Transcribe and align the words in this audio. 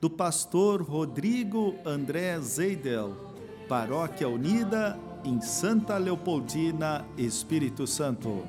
do 0.00 0.10
pastor 0.10 0.82
Rodrigo 0.82 1.74
André 1.84 2.38
Zeidel, 2.40 3.16
Paróquia 3.68 4.28
Unida 4.28 4.98
em 5.24 5.40
Santa 5.40 5.96
Leopoldina, 5.96 7.04
Espírito 7.16 7.86
Santo. 7.86 8.44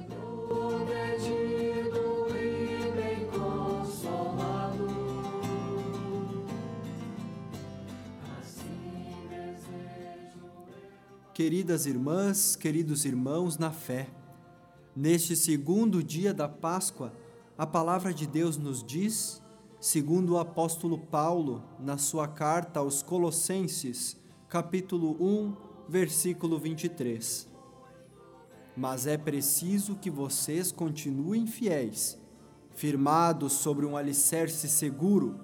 Queridas 11.34 11.86
irmãs, 11.86 12.56
queridos 12.56 13.06
irmãos 13.06 13.58
na 13.60 13.72
fé, 13.72 14.10
neste 14.96 15.36
segundo 15.36 16.04
dia 16.04 16.34
da 16.34 16.50
Páscoa, 16.50 17.14
a 17.56 17.66
palavra 17.66 18.12
de 18.12 18.26
Deus 18.26 18.58
nos 18.58 18.84
diz 18.84 19.42
segundo 19.80 20.34
o 20.34 20.40
apóstolo 20.40 20.98
Paulo, 20.98 21.64
na 21.80 21.98
sua 21.98 22.28
carta 22.28 22.80
aos 22.80 23.04
Colossenses, 23.04 24.18
capítulo 24.50 25.16
1, 25.20 25.56
versículo 25.88 26.58
23. 26.58 27.48
Mas 28.76 29.06
é 29.06 29.18
preciso 29.18 29.96
que 29.96 30.10
vocês 30.10 30.72
continuem 30.72 31.46
fiéis, 31.46 32.18
firmados 32.74 33.54
sobre 33.54 33.86
um 33.86 33.96
alicerce 33.96 34.68
seguro, 34.68 35.40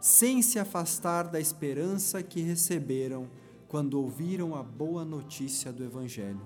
sem 0.00 0.42
se 0.42 0.58
afastar 0.58 1.28
da 1.28 1.40
esperança 1.40 2.22
que 2.22 2.40
receberam 2.40 3.28
quando 3.68 3.94
ouviram 3.94 4.54
a 4.54 4.62
boa 4.62 5.04
notícia 5.04 5.72
do 5.72 5.84
Evangelho. 5.84 6.40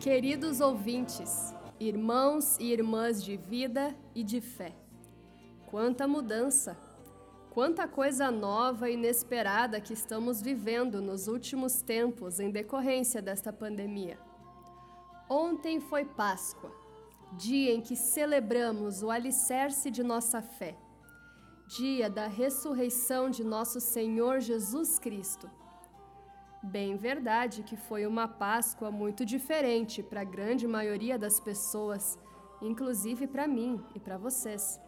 Queridos 0.00 0.60
ouvintes, 0.60 1.52
irmãos 1.80 2.58
e 2.60 2.70
irmãs 2.70 3.24
de 3.24 3.38
vida 3.38 3.96
e 4.14 4.22
de 4.22 4.38
fé. 4.40 4.76
Quanta 5.66 6.06
mudança! 6.06 6.76
Quanta 7.50 7.88
coisa 7.88 8.30
nova 8.30 8.88
e 8.88 8.94
inesperada 8.94 9.80
que 9.80 9.94
estamos 9.94 10.40
vivendo 10.40 11.00
nos 11.00 11.26
últimos 11.26 11.82
tempos 11.82 12.38
em 12.38 12.50
decorrência 12.50 13.20
desta 13.20 13.52
pandemia. 13.52 14.18
Ontem 15.28 15.80
foi 15.80 16.04
Páscoa, 16.04 16.70
dia 17.32 17.72
em 17.72 17.80
que 17.80 17.96
celebramos 17.96 19.02
o 19.02 19.10
alicerce 19.10 19.90
de 19.90 20.02
nossa 20.02 20.40
fé, 20.42 20.76
dia 21.66 22.08
da 22.08 22.28
ressurreição 22.28 23.30
de 23.30 23.42
nosso 23.42 23.80
Senhor 23.80 24.38
Jesus 24.40 24.98
Cristo 24.98 25.50
Bem 26.62 26.94
verdade 26.94 27.62
que 27.62 27.74
foi 27.74 28.04
uma 28.04 28.28
Páscoa 28.28 28.90
muito 28.90 29.24
diferente 29.24 30.02
para 30.02 30.20
a 30.20 30.24
grande 30.24 30.68
maioria 30.68 31.18
das 31.18 31.40
pessoas, 31.40 32.18
inclusive 32.60 33.26
para 33.26 33.48
mim 33.48 33.82
e 33.94 33.98
para 33.98 34.18
vocês. 34.18 34.78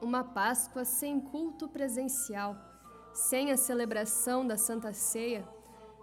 Uma 0.00 0.24
Páscoa 0.24 0.86
sem 0.86 1.20
culto 1.20 1.68
presencial, 1.68 2.56
sem 3.12 3.52
a 3.52 3.56
celebração 3.58 4.46
da 4.46 4.56
Santa 4.56 4.94
Ceia, 4.94 5.46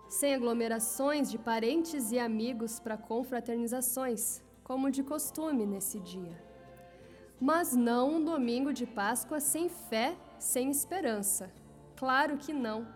sem 0.08 0.36
aglomerações 0.36 1.32
de 1.32 1.40
parentes 1.40 2.12
e 2.12 2.20
amigos 2.20 2.80
para 2.80 2.96
confraternizações, 2.96 4.44
como 4.64 4.92
de 4.92 5.02
costume 5.02 5.66
nesse 5.66 6.00
dia. 6.00 6.40
Mas 7.42 7.76
não 7.76 8.18
um 8.18 8.24
domingo 8.24 8.72
de 8.72 8.86
Páscoa 8.86 9.40
sem 9.40 9.68
fé, 9.68 10.16
sem 10.38 10.70
esperança. 10.70 11.52
Claro 11.96 12.38
que 12.38 12.54
não 12.54 12.88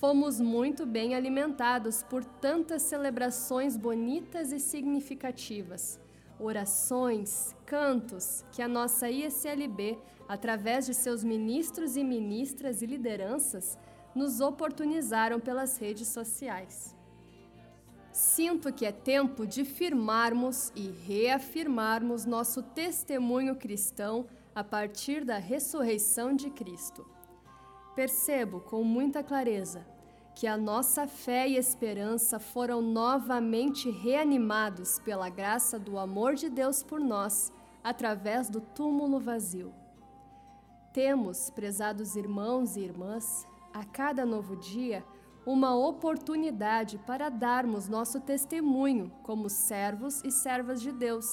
fomos 0.00 0.40
muito 0.40 0.86
bem 0.86 1.14
alimentados 1.14 2.02
por 2.02 2.24
tantas 2.24 2.80
celebrações 2.80 3.76
bonitas 3.76 4.50
e 4.50 4.58
significativas, 4.58 6.00
orações, 6.38 7.54
cantos 7.66 8.42
que 8.50 8.62
a 8.62 8.66
nossa 8.66 9.10
ISLB, 9.10 9.98
através 10.26 10.86
de 10.86 10.94
seus 10.94 11.22
ministros 11.22 11.98
e 11.98 12.02
ministras 12.02 12.80
e 12.80 12.86
lideranças, 12.86 13.76
nos 14.14 14.40
oportunizaram 14.40 15.38
pelas 15.38 15.76
redes 15.76 16.08
sociais. 16.08 16.96
Sinto 18.10 18.72
que 18.72 18.86
é 18.86 18.92
tempo 18.92 19.46
de 19.46 19.66
firmarmos 19.66 20.72
e 20.74 20.90
reafirmarmos 21.06 22.24
nosso 22.24 22.62
testemunho 22.62 23.54
cristão 23.54 24.26
a 24.54 24.64
partir 24.64 25.26
da 25.26 25.36
ressurreição 25.36 26.34
de 26.34 26.48
Cristo. 26.48 27.19
Percebo 27.94 28.60
com 28.60 28.84
muita 28.84 29.22
clareza 29.22 29.84
que 30.34 30.46
a 30.46 30.56
nossa 30.56 31.06
fé 31.06 31.48
e 31.48 31.56
esperança 31.56 32.38
foram 32.38 32.80
novamente 32.80 33.90
reanimados 33.90 34.98
pela 35.00 35.28
graça 35.28 35.78
do 35.78 35.98
amor 35.98 36.34
de 36.34 36.48
Deus 36.48 36.82
por 36.82 37.00
nós, 37.00 37.52
através 37.82 38.48
do 38.48 38.60
túmulo 38.60 39.18
vazio. 39.18 39.74
Temos, 40.92 41.50
prezados 41.50 42.16
irmãos 42.16 42.76
e 42.76 42.80
irmãs, 42.80 43.46
a 43.72 43.84
cada 43.84 44.24
novo 44.24 44.56
dia, 44.56 45.04
uma 45.44 45.74
oportunidade 45.74 46.96
para 46.98 47.28
darmos 47.28 47.88
nosso 47.88 48.20
testemunho 48.20 49.10
como 49.22 49.50
servos 49.50 50.22
e 50.24 50.30
servas 50.30 50.80
de 50.80 50.92
Deus, 50.92 51.26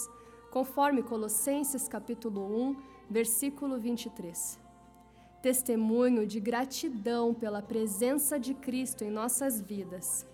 conforme 0.51 1.03
Colossenses 1.03 1.87
capítulo 1.87 2.41
1, 2.71 2.77
versículo 3.09 3.79
23 3.79 4.66
testemunho 5.41 6.25
de 6.25 6.39
gratidão 6.39 7.33
pela 7.33 7.61
presença 7.61 8.39
de 8.39 8.53
Cristo 8.53 9.03
em 9.03 9.11
nossas 9.11 9.61
vidas. 9.61 10.25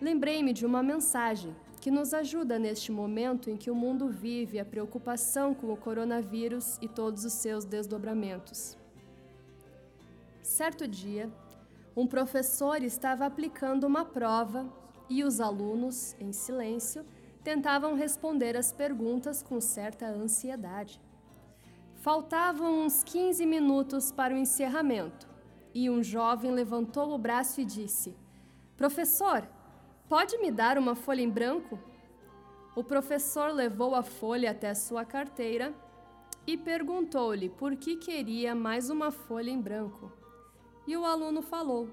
Lembrei-me 0.00 0.52
de 0.52 0.66
uma 0.66 0.82
mensagem 0.82 1.54
que 1.80 1.90
nos 1.90 2.14
ajuda 2.14 2.58
neste 2.58 2.92
momento 2.92 3.50
em 3.50 3.56
que 3.56 3.70
o 3.70 3.74
mundo 3.74 4.08
vive 4.08 4.60
a 4.60 4.64
preocupação 4.64 5.52
com 5.52 5.72
o 5.72 5.76
coronavírus 5.76 6.78
e 6.80 6.88
todos 6.88 7.24
os 7.24 7.32
seus 7.32 7.64
desdobramentos. 7.64 8.76
Certo 10.42 10.86
dia, 10.86 11.28
um 11.96 12.06
professor 12.06 12.82
estava 12.82 13.26
aplicando 13.26 13.84
uma 13.84 14.04
prova 14.04 14.72
e 15.08 15.24
os 15.24 15.40
alunos, 15.40 16.16
em 16.20 16.32
silêncio, 16.32 17.04
tentavam 17.42 17.94
responder 17.94 18.56
as 18.56 18.72
perguntas 18.72 19.42
com 19.42 19.60
certa 19.60 20.06
ansiedade. 20.06 21.00
Faltavam 22.02 22.84
uns 22.84 23.04
15 23.04 23.46
minutos 23.46 24.10
para 24.10 24.34
o 24.34 24.36
encerramento 24.36 25.28
e 25.72 25.88
um 25.88 26.02
jovem 26.02 26.50
levantou 26.50 27.14
o 27.14 27.16
braço 27.16 27.60
e 27.60 27.64
disse: 27.64 28.16
Professor, 28.76 29.48
pode 30.08 30.36
me 30.38 30.50
dar 30.50 30.78
uma 30.78 30.96
folha 30.96 31.20
em 31.20 31.30
branco? 31.30 31.78
O 32.74 32.82
professor 32.82 33.52
levou 33.52 33.94
a 33.94 34.02
folha 34.02 34.50
até 34.50 34.74
sua 34.74 35.04
carteira 35.04 35.72
e 36.44 36.56
perguntou-lhe 36.56 37.48
por 37.48 37.76
que 37.76 37.94
queria 37.94 38.52
mais 38.52 38.90
uma 38.90 39.12
folha 39.12 39.50
em 39.50 39.60
branco. 39.60 40.10
E 40.84 40.96
o 40.96 41.04
aluno 41.04 41.40
falou: 41.40 41.88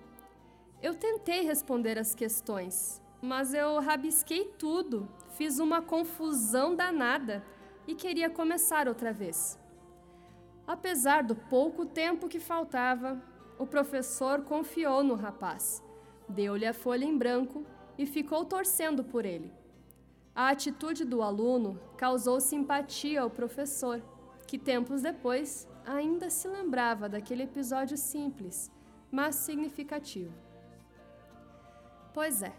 Eu 0.82 0.96
tentei 0.96 1.44
responder 1.44 2.00
as 2.00 2.16
questões, 2.16 3.00
mas 3.22 3.54
eu 3.54 3.80
rabisquei 3.80 4.46
tudo, 4.58 5.08
fiz 5.34 5.60
uma 5.60 5.84
confusão 5.84 6.76
danada 6.76 7.46
e 7.88 7.94
queria 7.94 8.28
começar 8.28 8.88
outra 8.88 9.14
vez. 9.14 9.69
Apesar 10.70 11.24
do 11.24 11.36
pouco 11.36 11.84
tempo 11.84 12.28
que 12.28 12.40
faltava, 12.40 13.20
o 13.58 13.66
professor 13.66 14.44
confiou 14.44 15.04
no 15.04 15.16
rapaz, 15.16 15.84
deu-lhe 16.28 16.64
a 16.64 16.76
folha 16.76 17.06
em 17.06 17.18
branco 17.18 17.66
e 17.98 18.06
ficou 18.06 18.46
torcendo 18.46 19.04
por 19.04 19.26
ele. 19.26 19.52
A 20.36 20.50
atitude 20.50 21.04
do 21.04 21.24
aluno 21.24 21.80
causou 21.98 22.40
simpatia 22.40 23.22
ao 23.24 23.32
professor, 23.32 24.00
que 24.46 24.60
tempos 24.60 25.02
depois 25.02 25.68
ainda 25.84 26.30
se 26.30 26.48
lembrava 26.48 27.10
daquele 27.10 27.42
episódio 27.42 27.98
simples, 27.98 28.72
mas 29.10 29.38
significativo. 29.38 30.36
Pois 32.14 32.44
é, 32.44 32.54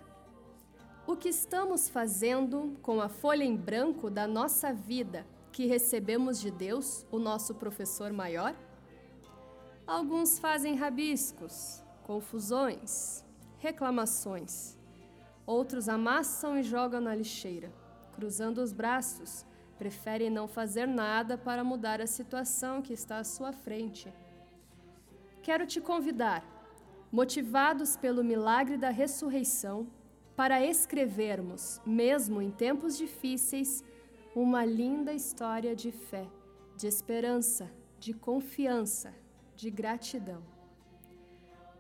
o 1.06 1.14
que 1.14 1.28
estamos 1.28 1.88
fazendo 1.88 2.76
com 2.82 3.00
a 3.00 3.08
folha 3.08 3.44
em 3.44 3.54
branco 3.54 4.10
da 4.10 4.26
nossa 4.26 4.72
vida 4.72 5.24
que 5.52 5.66
recebemos 5.66 6.40
de 6.40 6.50
Deus, 6.50 7.06
o 7.10 7.18
nosso 7.18 7.54
professor 7.54 8.12
maior? 8.12 8.54
Alguns 9.86 10.38
fazem 10.38 10.74
rabiscos, 10.76 11.82
confusões, 12.04 13.24
reclamações. 13.58 14.78
Outros 15.44 15.88
amassam 15.88 16.58
e 16.58 16.62
jogam 16.62 17.00
na 17.00 17.14
lixeira, 17.14 17.72
cruzando 18.14 18.58
os 18.58 18.72
braços, 18.72 19.44
preferem 19.78 20.30
não 20.30 20.46
fazer 20.46 20.86
nada 20.86 21.36
para 21.36 21.64
mudar 21.64 22.00
a 22.00 22.06
situação 22.06 22.82
que 22.82 22.92
está 22.92 23.18
à 23.18 23.24
sua 23.24 23.52
frente. 23.52 24.12
Quero 25.42 25.66
te 25.66 25.80
convidar, 25.80 26.44
motivados 27.10 27.96
pelo 27.96 28.22
milagre 28.22 28.76
da 28.76 28.90
ressurreição, 28.90 29.88
para 30.36 30.64
escrevermos, 30.64 31.80
mesmo 31.84 32.40
em 32.40 32.50
tempos 32.50 32.96
difíceis, 32.96 33.82
uma 34.34 34.64
linda 34.64 35.12
história 35.12 35.74
de 35.74 35.90
fé, 35.90 36.28
de 36.76 36.86
esperança, 36.86 37.68
de 37.98 38.12
confiança, 38.12 39.12
de 39.56 39.70
gratidão. 39.70 40.42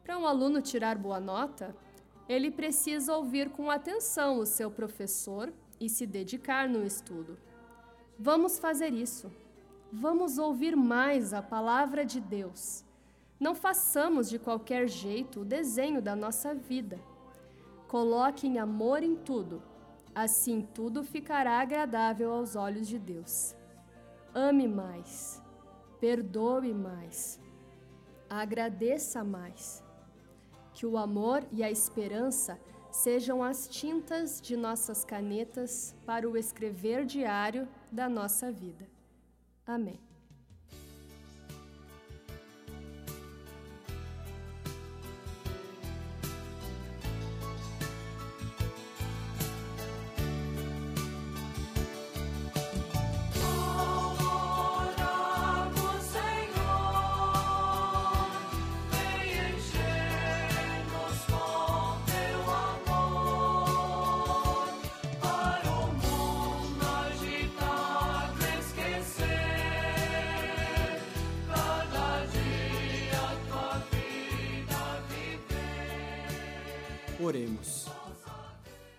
Para 0.02 0.18
um 0.18 0.26
aluno 0.26 0.60
tirar 0.60 0.98
boa 0.98 1.20
nota, 1.20 1.74
ele 2.28 2.50
precisa 2.50 3.16
ouvir 3.16 3.50
com 3.50 3.70
atenção 3.70 4.38
o 4.38 4.46
seu 4.46 4.70
professor 4.70 5.52
e 5.78 5.88
se 5.88 6.06
dedicar 6.06 6.68
no 6.68 6.84
estudo. 6.84 7.38
Vamos 8.18 8.58
fazer 8.58 8.92
isso. 8.92 9.30
Vamos 9.92 10.36
ouvir 10.36 10.76
mais 10.76 11.32
a 11.32 11.42
palavra 11.42 12.04
de 12.04 12.20
Deus. 12.20 12.84
Não 13.38 13.54
façamos 13.54 14.28
de 14.28 14.38
qualquer 14.38 14.88
jeito 14.88 15.40
o 15.40 15.44
desenho 15.44 16.02
da 16.02 16.14
nossa 16.14 16.54
vida. 16.54 16.98
Coloquem 17.88 18.58
amor 18.58 19.02
em 19.02 19.16
tudo, 19.16 19.62
assim 20.14 20.62
tudo 20.74 21.02
ficará 21.02 21.60
agradável 21.60 22.32
aos 22.32 22.56
olhos 22.56 22.86
de 22.88 22.98
Deus. 22.98 23.54
Ame 24.34 24.68
mais, 24.68 25.42
perdoe 26.00 26.72
mais, 26.72 27.40
agradeça 28.28 29.24
mais. 29.24 29.82
Que 30.72 30.86
o 30.86 30.96
amor 30.96 31.44
e 31.52 31.62
a 31.62 31.70
esperança 31.70 32.58
sejam 32.90 33.42
as 33.42 33.68
tintas 33.68 34.40
de 34.40 34.56
nossas 34.56 35.04
canetas 35.04 35.94
para 36.06 36.28
o 36.28 36.36
escrever 36.36 37.04
diário 37.04 37.68
da 37.90 38.08
nossa 38.08 38.50
vida. 38.50 38.88
Amém. 39.66 40.09
Oremos. 77.30 77.86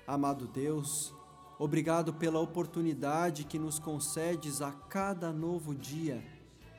Amado 0.07 0.47
Deus, 0.47 1.13
obrigado 1.59 2.13
pela 2.13 2.39
oportunidade 2.39 3.43
que 3.43 3.59
nos 3.59 3.77
concedes 3.77 4.61
a 4.61 4.71
cada 4.71 5.33
novo 5.33 5.75
dia 5.75 6.23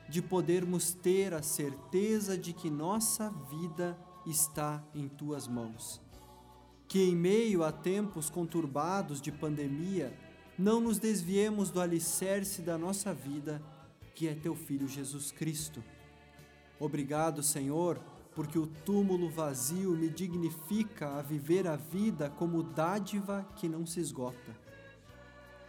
de 0.09 0.19
podermos 0.19 0.93
ter 0.93 1.31
a 1.31 1.43
certeza 1.43 2.35
de 2.35 2.53
que 2.53 2.71
nossa 2.71 3.29
vida 3.51 3.95
está 4.25 4.83
em 4.95 5.07
tuas 5.07 5.47
mãos. 5.47 6.01
Que 6.87 7.03
em 7.03 7.15
meio 7.15 7.63
a 7.63 7.71
tempos 7.71 8.31
conturbados 8.31 9.21
de 9.21 9.31
pandemia, 9.31 10.11
não 10.57 10.81
nos 10.81 10.97
desviemos 10.97 11.69
do 11.69 11.79
alicerce 11.79 12.63
da 12.63 12.79
nossa 12.79 13.13
vida, 13.13 13.61
que 14.15 14.27
é 14.27 14.33
teu 14.33 14.55
Filho 14.55 14.87
Jesus 14.87 15.31
Cristo. 15.31 15.83
Obrigado, 16.79 17.43
Senhor, 17.43 18.01
porque 18.35 18.57
o 18.57 18.65
túmulo 18.65 19.29
vazio 19.29 19.91
me 19.91 20.09
dignifica 20.09 21.17
a 21.17 21.21
viver 21.21 21.67
a 21.67 21.75
vida 21.75 22.29
como 22.31 22.63
dádiva 22.63 23.47
que 23.55 23.69
não 23.69 23.85
se 23.85 23.99
esgota. 23.99 24.57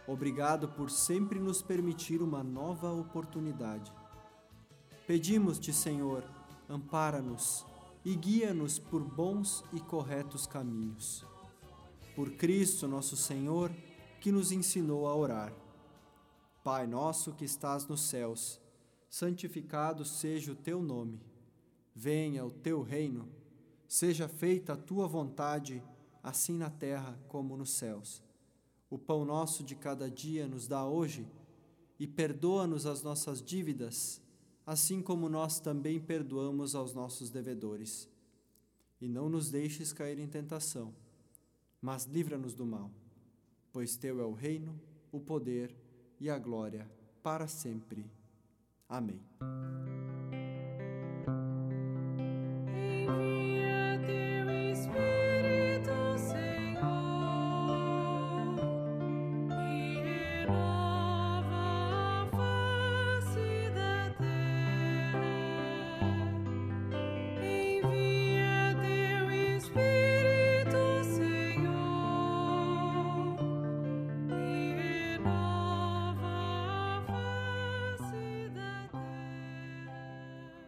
Obrigado 0.07 0.67
por 0.69 0.89
sempre 0.89 1.39
nos 1.39 1.61
permitir 1.61 2.21
uma 2.21 2.43
nova 2.43 2.91
oportunidade. 2.91 3.91
Pedimos-te, 5.05 5.71
Senhor, 5.71 6.23
ampara-nos 6.67 7.65
e 8.03 8.15
guia-nos 8.15 8.79
por 8.79 9.01
bons 9.01 9.63
e 9.73 9.79
corretos 9.79 10.47
caminhos. 10.47 11.25
Por 12.15 12.31
Cristo, 12.31 12.87
nosso 12.87 13.15
Senhor, 13.15 13.71
que 14.19 14.31
nos 14.31 14.51
ensinou 14.51 15.07
a 15.07 15.15
orar. 15.15 15.53
Pai 16.63 16.87
nosso 16.87 17.33
que 17.33 17.45
estás 17.45 17.85
nos 17.85 18.01
céus, 18.01 18.59
santificado 19.07 20.03
seja 20.03 20.51
o 20.51 20.55
teu 20.55 20.81
nome 20.81 21.34
Venha 21.95 22.45
o 22.45 22.51
teu 22.51 22.81
reino, 22.81 23.29
seja 23.87 24.27
feita 24.27 24.73
a 24.73 24.77
tua 24.77 25.07
vontade, 25.07 25.81
assim 26.21 26.57
na 26.57 26.69
terra 26.69 27.17
como 27.29 27.55
nos 27.55 27.71
céus. 27.71 28.21
O 28.89 28.97
pão 28.97 29.23
nosso 29.23 29.63
de 29.63 29.75
cada 29.75 30.11
dia 30.11 30.45
nos 30.45 30.67
dá 30.67 30.85
hoje 30.85 31.25
e 31.97 32.05
perdoa-nos 32.05 32.85
as 32.85 33.01
nossas 33.01 33.41
dívidas, 33.41 34.21
assim 34.65 35.01
como 35.01 35.29
nós 35.29 35.59
também 35.59 35.99
perdoamos 35.99 36.75
aos 36.75 36.93
nossos 36.93 37.29
devedores. 37.29 38.09
E 38.99 39.07
não 39.07 39.29
nos 39.29 39.49
deixes 39.49 39.93
cair 39.93 40.19
em 40.19 40.27
tentação, 40.27 40.93
mas 41.81 42.05
livra-nos 42.05 42.53
do 42.53 42.65
mal, 42.65 42.91
pois 43.71 43.95
teu 43.95 44.19
é 44.19 44.25
o 44.25 44.33
reino, 44.33 44.79
o 45.11 45.19
poder 45.19 45.73
e 46.19 46.29
a 46.29 46.37
glória 46.37 46.89
para 47.23 47.47
sempre. 47.47 48.05
Amém. 48.87 49.21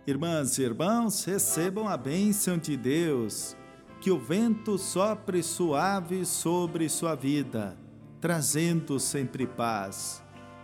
Irmãs 0.08 0.58
e 0.58 0.62
irmãos, 0.62 1.26
recebam 1.26 1.86
a 1.86 1.98
bênção 1.98 2.58
de 2.58 2.78
Deus, 2.78 3.58
que 4.00 4.10
o 4.10 4.18
vento 4.18 4.78
sopre 4.78 5.44
suave 5.44 6.26
sobre 6.26 6.88
sua 6.88 7.14
vida, 7.14 7.78
trazendo 8.22 9.02
sempre 9.02 9.46
paz. 9.46 10.24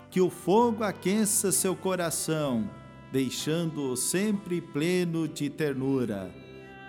Que 0.10 0.22
o 0.22 0.30
fogo 0.30 0.86
aqueça 0.86 1.52
seu 1.52 1.76
coração, 1.76 2.70
deixando-o 3.12 3.98
sempre 3.98 4.62
pleno 4.62 5.28
de 5.28 5.50
ternura. 5.50 6.34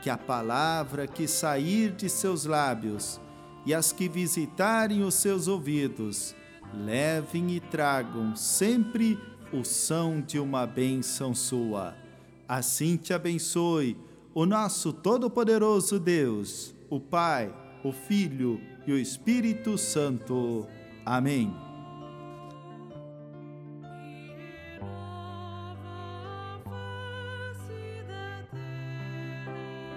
Que 0.00 0.08
a 0.08 0.16
palavra 0.16 1.08
que 1.08 1.26
sair 1.26 1.90
de 1.90 2.08
seus 2.08 2.44
lábios 2.44 3.20
e 3.66 3.75
as 3.75 3.90
que 3.90 4.08
visitarem 4.08 5.02
os 5.02 5.14
seus 5.14 5.49
ouvidos, 5.49 6.37
levem 6.73 7.50
e 7.50 7.58
tragam 7.58 8.37
sempre 8.37 9.18
o 9.52 9.64
som 9.64 10.20
de 10.20 10.38
uma 10.38 10.64
bênção 10.68 11.34
sua 11.34 12.03
Assim 12.48 12.96
te 12.96 13.12
abençoe 13.12 13.96
o 14.34 14.44
nosso 14.44 14.92
Todo-Poderoso 14.92 15.98
Deus, 15.98 16.74
o 16.90 17.00
Pai, 17.00 17.54
o 17.84 17.92
Filho 17.92 18.60
e 18.86 18.92
o 18.92 18.98
Espírito 18.98 19.78
Santo. 19.78 20.66
Amém. 21.06 21.54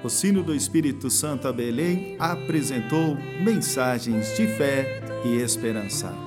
O 0.03 0.09
sino 0.09 0.43
do 0.43 0.55
Espírito 0.55 1.09
Santo 1.09 1.47
a 1.47 1.51
Belém 1.51 2.15
apresentou 2.19 3.15
mensagens 3.43 4.37
de 4.37 4.47
fé 4.47 5.01
e 5.25 5.41
esperança. 5.41 6.26